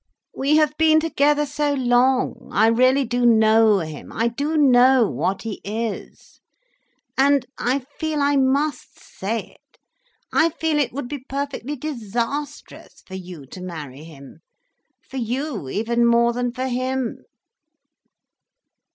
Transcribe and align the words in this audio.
We 0.35 0.55
have 0.55 0.75
been 0.79 0.99
together 0.99 1.45
so 1.45 1.75
long, 1.75 2.49
I 2.51 2.65
really 2.65 3.05
do 3.05 3.23
know 3.23 3.81
him, 3.81 4.11
I 4.11 4.29
do 4.29 4.57
know 4.57 5.07
what 5.07 5.43
he 5.43 5.61
is. 5.63 6.41
And 7.19 7.45
I 7.59 7.85
feel 7.99 8.19
I 8.19 8.35
must 8.35 8.99
say 8.99 9.57
it; 9.61 9.77
I 10.33 10.49
feel 10.49 10.79
it 10.79 10.91
would 10.91 11.07
be 11.07 11.23
perfectly 11.29 11.75
disastrous 11.75 13.03
for 13.05 13.13
you 13.13 13.45
to 13.45 13.61
marry 13.61 14.03
him—for 14.03 15.17
you 15.17 15.69
even 15.69 16.07
more 16.07 16.33
than 16.33 16.51
for 16.51 16.65
him." 16.65 17.19